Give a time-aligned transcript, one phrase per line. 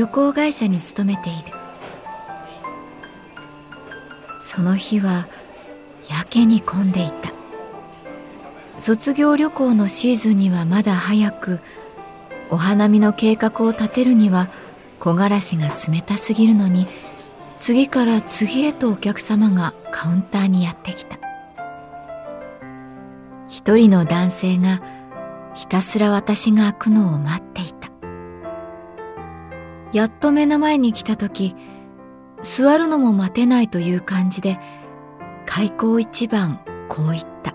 [0.00, 1.52] 旅行会社に勤めている。
[4.40, 5.28] その日は
[6.08, 7.34] やけに混んでいた。
[8.78, 11.60] 卒業旅行のシーズンにはまだ早く
[12.48, 14.48] お花見の計画を立てるには
[15.00, 16.86] 木枯らしが冷たすぎるのに
[17.58, 21.18] 次から次へとお客様がカウンターにやってきた。
[23.50, 24.80] 一人の男性が
[25.54, 27.79] ひたすら私が開くのを待っていた。
[29.92, 31.54] やっと目の前に来た時
[32.42, 34.58] 座るのも待てないという感じで
[35.46, 37.54] 開口一番こう言った。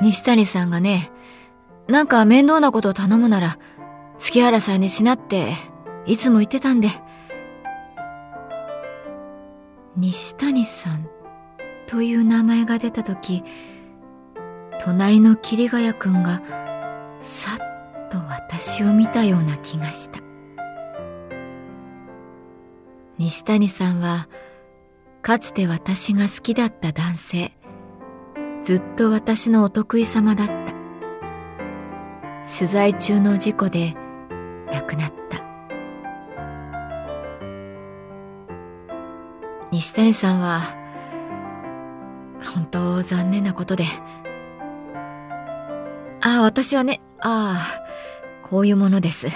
[0.00, 1.12] 西谷さんがね
[1.88, 3.58] なんか面倒なことを頼むなら
[4.18, 5.54] 月原さんにしなって
[6.06, 6.88] いつも言ってたんで。
[9.96, 11.06] 西谷さん
[11.86, 13.44] という名前が出た時
[14.80, 16.40] 隣の桐ヶ谷君が
[17.20, 17.71] さっ
[18.12, 20.20] と私を見たような気がした。
[23.16, 24.28] 西谷さんは
[25.22, 27.52] かつて私が好きだった男性
[28.60, 30.54] ずっと私のお得意様だった。
[32.58, 33.94] 取材中の事故で
[34.70, 35.42] 亡くなった。
[39.70, 40.60] 西谷さんは
[42.54, 43.84] 本当残念なことで。
[46.20, 49.28] ああ、私はね、ああ、こういうものです。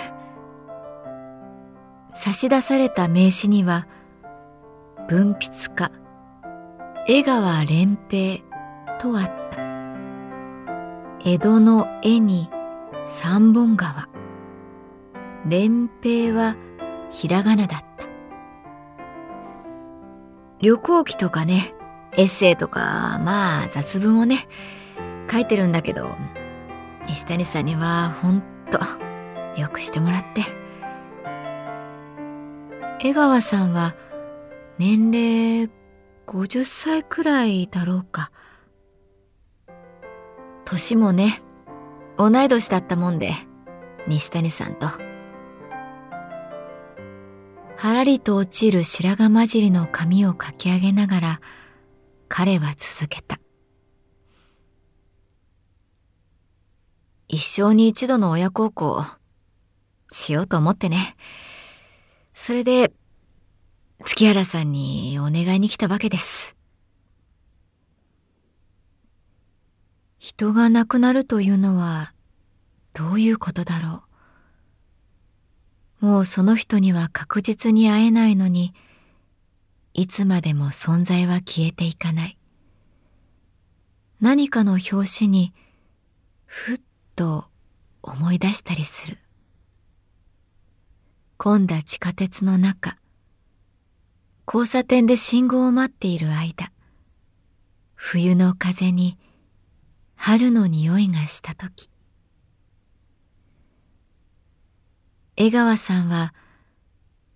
[2.15, 3.87] 差し出された名刺には、
[5.09, 5.93] 文筆家、
[7.07, 8.43] 江川連平
[8.99, 9.63] とあった。
[11.25, 12.51] 江戸の絵に
[13.07, 14.09] 三本川。
[15.49, 16.57] 連平は
[17.13, 17.87] ひらがなだった。
[20.61, 21.75] 旅行記とかね、
[22.17, 24.49] エッセイとか、まあ雑文をね、
[25.31, 26.17] 書いてるんだけど、
[27.09, 28.79] 西谷さんにはほんと
[29.61, 30.43] よくしてもらって。
[33.01, 33.95] 江川さんは
[34.79, 35.71] 年齢
[36.27, 38.31] 50歳くらいだろうか。
[40.65, 41.43] 年もね、
[42.19, 43.33] 同い年だったもんで、
[44.09, 44.87] 西谷さんと。
[47.79, 51.41] はらりと落ちる白髪混じりの髪をかき上げながら、
[52.29, 53.39] 彼は続けた。
[57.29, 59.05] 一生に一度の親孝行
[60.13, 61.17] しようと思ってね。
[62.35, 62.93] それで、
[64.05, 66.55] 月原さんにお願いに来たわけです。
[70.19, 72.13] 人が亡くなるというのは
[72.93, 74.03] どういうことだろ
[76.01, 76.07] う。
[76.07, 78.75] もうその人には確実に会えないのに、
[79.95, 82.39] いつまでも存在は消えていかない。
[84.21, 85.55] 何かの拍子に
[86.45, 86.81] ふっ
[87.17, 87.47] と
[88.03, 89.19] 思い出したりする。
[91.39, 92.97] 混んだ地下鉄の中、
[94.47, 96.71] 交差点で信号を待っている間、
[97.95, 99.19] 冬の風に
[100.15, 101.91] 春の匂いがした時。
[105.37, 106.33] 江川さんは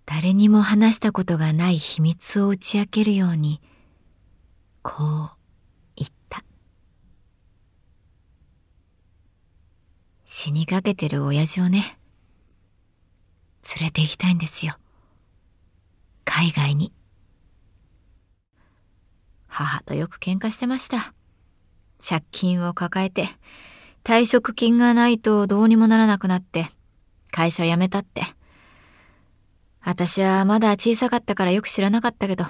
[0.05, 3.61] 誰にも話したことがない秘密を打ち明けるように
[4.81, 5.29] こう
[5.95, 6.43] 言った
[10.43, 11.99] 死にかけてる親父をね、
[13.79, 14.73] 連れて行きたいんですよ。
[16.25, 16.91] 海外に。
[19.45, 21.13] 母とよく喧嘩してました。
[22.03, 23.27] 借金を抱えて、
[24.03, 26.71] 退職金がないとどうにもならなくなって、
[27.29, 28.23] 会社辞めたって。
[29.79, 32.45] 私はまだ小さかったからよく知らなかったけど、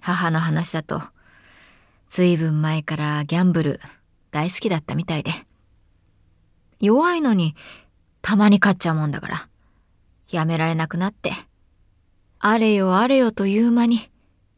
[0.00, 1.00] 母の話だと、
[2.08, 3.80] ずいぶん前からギャンブル
[4.32, 5.30] 大好きだったみたいで。
[6.84, 7.54] 弱いのに
[8.22, 9.48] たまに勝っちゃうもんだから、
[10.30, 11.32] やめられなくなって、
[12.38, 14.10] あれよあれよという間に、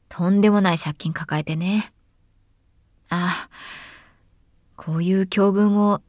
[0.08, 1.93] とんでもない借金抱えてね。
[3.08, 3.50] ああ、
[4.76, 6.00] こういう境遇も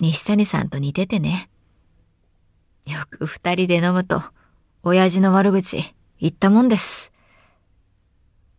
[0.00, 1.48] 西谷さんと似ててね。
[2.86, 4.22] よく二人で飲むと、
[4.82, 7.12] 親父の悪口言ったもんです。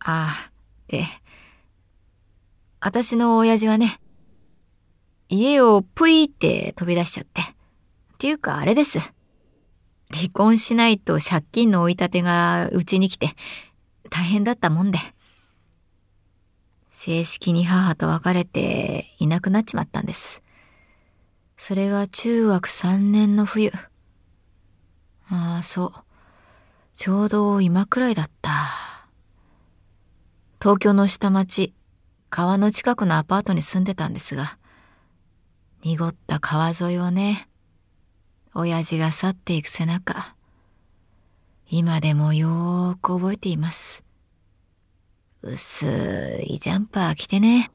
[0.00, 0.50] ああ、
[0.88, 1.04] で、
[2.80, 4.00] 私の親父はね、
[5.28, 7.42] 家をぷいって飛び出しちゃって。
[7.42, 7.44] っ
[8.18, 8.98] ていうかあれです。
[10.10, 13.28] 離婚しないと借金の追い立てがうちに来て
[14.10, 14.98] 大変だったもんで。
[16.90, 20.42] 正式に母と別れていなくなっちまったんです。
[21.56, 23.70] それが中学3年の冬。
[25.30, 25.92] ああ、そう。
[26.94, 28.50] ちょうど今くらいだった。
[30.60, 31.72] 東京の下町、
[32.30, 34.58] 川の近くのアパートに住んでたんですが、
[35.88, 37.48] 濁った川沿いをね、
[38.52, 40.34] 親父が去っていく背中、
[41.70, 44.04] 今でもよーく覚えています。
[45.40, 45.86] 薄
[46.44, 47.70] いジャンパー着てね。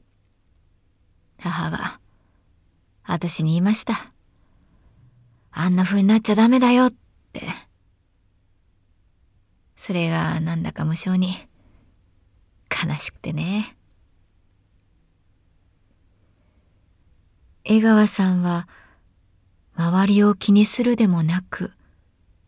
[1.40, 1.98] 母が、
[3.02, 4.12] 私に言いました。
[5.50, 6.92] あんな風になっちゃダメだよっ
[7.32, 7.48] て。
[9.74, 11.34] それがなんだか無性に
[12.70, 13.76] 悲しくてね。
[17.66, 18.68] 江川さんは
[19.74, 21.72] 周りを気にするでもなく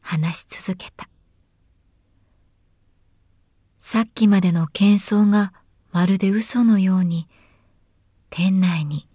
[0.02, 1.08] 話し続けた。
[3.78, 5.54] さっきまでの喧騒が
[5.90, 7.28] まるで嘘のように
[8.28, 9.08] 店内に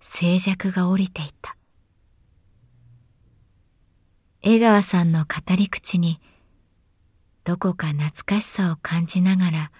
[0.00, 1.56] 静寂が降りていた。
[4.42, 6.20] 江川さんの語り口に
[7.42, 9.72] どこか懐かしさを感じながら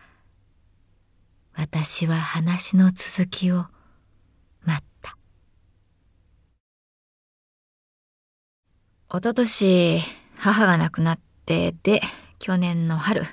[1.55, 3.67] 私は話の続きを
[4.64, 5.17] 待った。
[9.11, 10.01] おととし
[10.37, 12.03] 母が亡くなってで
[12.39, 13.25] 去年の春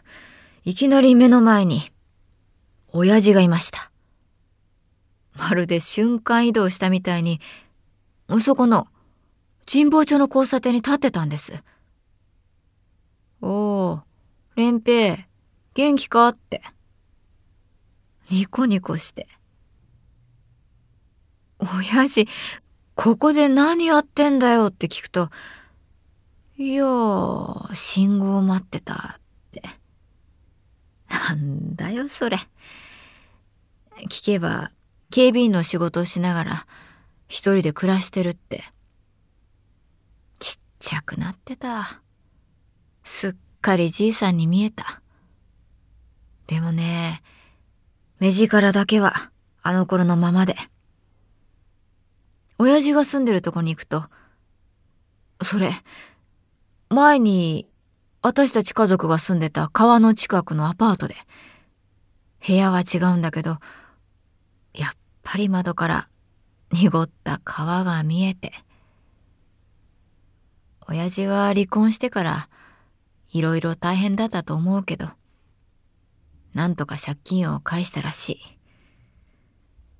[0.67, 1.91] いきなり目の前に、
[2.91, 3.91] 親父がいました。
[5.37, 7.39] まるで瞬間移動したみたいに、
[8.39, 8.87] そこの
[9.71, 11.63] 神保町の交差点に立ってたんです。
[13.41, 14.01] おー、
[14.55, 15.27] 蓮平、
[15.75, 16.63] 元気かって。
[18.31, 19.27] ニコニコして。
[21.59, 22.27] 親父、
[22.95, 25.29] ここで何やってんだよって聞くと、
[26.57, 29.21] いやー、信号待ってたっ
[29.51, 29.61] て
[31.09, 32.37] なんだよそれ。
[34.09, 34.71] 聞けば
[35.11, 36.67] 警備員の仕事をしながら
[37.27, 38.63] 一人で暮らしてるって。
[40.39, 42.01] ちっちゃくなってた。
[43.03, 45.01] すっかりじいさんに見えた。
[46.47, 47.21] でもね、
[48.19, 49.13] 目力だけは
[49.61, 50.55] あの頃のままで。
[52.57, 54.05] 親父が住んでるとこに行くと、
[55.41, 55.71] それ、
[56.89, 57.67] 前に
[58.21, 61.15] 私たち家族が住んでた川の近くのアパートで。
[62.47, 63.57] 部屋は違うんだけど、
[64.73, 64.91] やっ
[65.23, 66.09] ぱり窓から
[66.71, 68.51] 濁った川が見えて。
[70.87, 72.49] 親父は離婚してから
[73.29, 75.07] いろいろ大変だったと思うけど、
[76.53, 78.39] なんとか借金を返したらしい。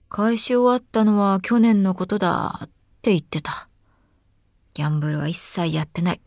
[0.09, 2.69] 返し終わったのは去年のことだっ
[3.01, 3.67] て言ってた。
[4.73, 6.21] ギャンブルは一切やってない。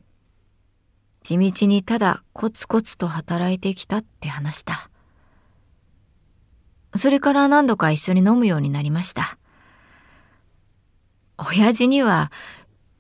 [1.29, 4.89] 地道にただコツコツと働いてきたって話した。
[6.97, 9.37] それから何度か一緒に飲むようになりました。
[11.37, 12.33] 親父には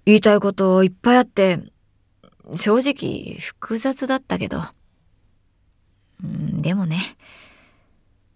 [0.04, 1.72] 言いたいこといっぱいあって、
[2.54, 4.62] 正直複雑だったけど。
[6.20, 7.00] でもね、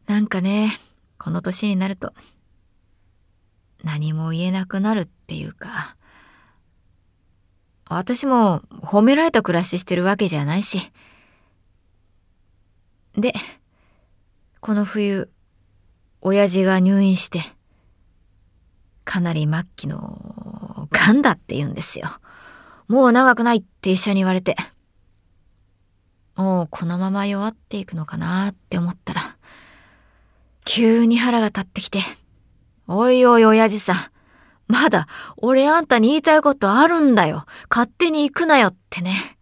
[0.07, 0.73] なんかね、
[1.19, 2.15] この年になると
[3.85, 5.99] 何も言えなくなるっていうか、
[7.97, 10.93] 私も褒められた暮らししてるわけじゃないし。
[13.17, 13.35] で、
[14.61, 15.31] この冬、
[16.21, 17.41] 親父が入院して、
[19.05, 22.09] かなり末期の癌だって言うんですよ。
[22.89, 24.57] もう長くないって医者に言われて。
[26.37, 29.37] もうこのまま弱っていくのかなって思ったら、
[30.65, 32.01] 急に腹が立ってきて、
[32.87, 34.12] おいおい親父さん、
[34.69, 37.45] まだ俺あんたに言いたいことあるんだよ。
[37.71, 39.37] 勝手に行くなよってね。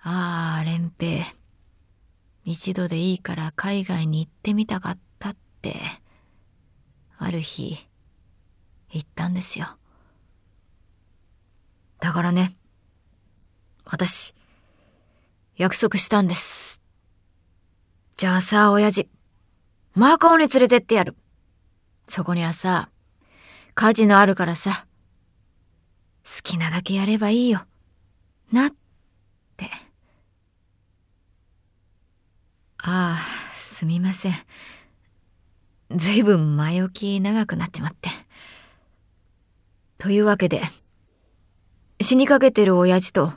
[0.00, 1.24] ああ、蓮平。
[2.44, 5.74] 一度でいいから海外に行ってみたかったって、
[7.16, 7.88] ある日、
[8.92, 9.78] 言ったんですよ。
[12.00, 12.54] だからね、
[13.86, 14.34] 私、
[15.56, 16.82] 約束したんです。
[18.16, 19.08] じゃあさ、親父、
[19.94, 21.16] マーカオに連れてってやる。
[22.06, 22.90] そこにはさ、
[23.74, 24.86] カジノあるからさ、
[26.24, 27.66] 好きなだけやればいいよ。
[28.52, 28.70] なっ
[29.56, 29.68] て。
[32.78, 34.34] ああ、すみません。
[35.90, 38.10] ずいぶん前置き長くなっちまって。
[39.98, 40.62] というわけで、
[42.00, 43.32] 死にかけてる親父と、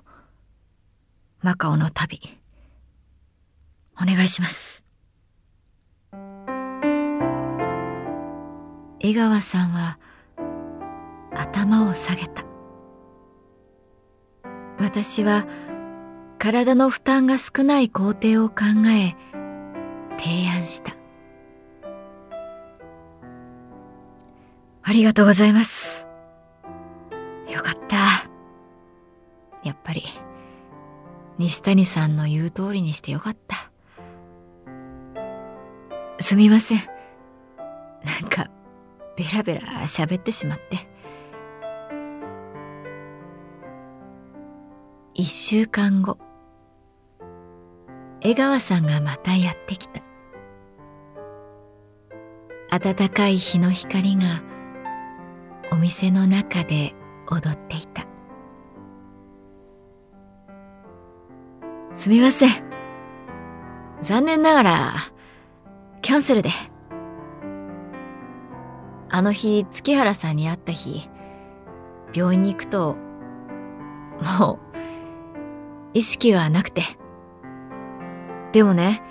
[1.41, 2.19] マカオの旅、
[3.99, 4.83] お願いします。
[8.99, 9.97] 江川さんは
[11.37, 12.43] 頭を下げた。
[14.79, 15.45] 私は
[16.39, 18.55] 体の負担が少ない工程を考
[18.87, 19.15] え、
[20.19, 20.95] 提案した。
[24.83, 26.07] ありがとうございます。
[27.49, 27.97] よかった。
[29.63, 30.03] やっぱり、
[31.37, 33.71] 西谷さんの言う通りにしてよかった。
[36.19, 36.79] すみません。
[38.03, 38.49] なんか、
[39.17, 40.96] ベラベラ喋ってしまって。
[45.19, 46.19] 一週間後、
[48.21, 50.03] 江川さんがまたやってきた。
[52.69, 54.43] 暖かい日の光が
[55.71, 56.93] お店の中で
[57.31, 58.05] 踊っていた。
[61.95, 62.51] すみません。
[64.03, 64.93] 残念ながら
[66.03, 66.51] キャンセルで。
[69.09, 71.09] あの日月原さんに会った日
[72.13, 72.95] 病院に行くと
[74.39, 74.66] もう
[75.93, 76.83] 意識はなくて
[78.51, 79.01] でもね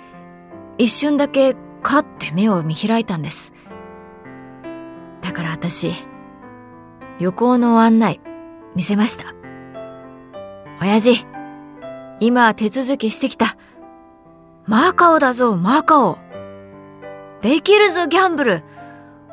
[0.77, 3.53] 一瞬だけカッて目を見開いたんです
[5.21, 5.93] だから私
[7.19, 8.21] 旅行の案内、
[8.75, 9.33] 見せました。
[10.79, 11.25] 親父、
[12.19, 13.57] 今手続きしてきた。
[14.65, 16.19] マーカオだぞ、マーカオ。
[17.41, 18.63] できるぞ、ギャンブル。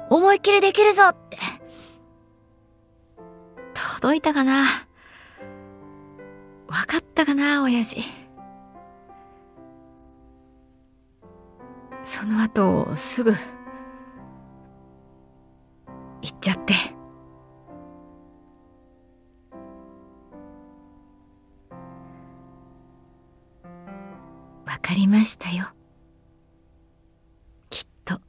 [0.08, 1.36] 思いっきりできるぞって。
[3.96, 4.66] 届いたかな
[6.74, 8.02] わかったかな、親父。
[12.02, 13.38] その後、すぐ、行
[16.34, 16.74] っちゃって。
[24.84, 25.64] かりましたよ
[27.70, 28.20] きっと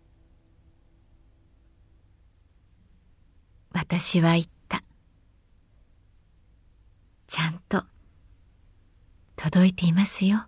[3.73, 4.81] 私は言った
[7.27, 7.83] ちゃんと
[9.55, 10.47] 届いていますよ。